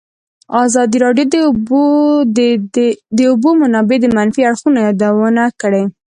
ازادي 0.65 0.97
راډیو 1.05 1.45
د 2.37 2.79
د 3.17 3.19
اوبو 3.31 3.49
منابع 3.61 3.97
د 4.01 4.05
منفي 4.17 4.41
اړخونو 4.49 4.77
یادونه 4.87 5.43
کړې. 5.61 5.83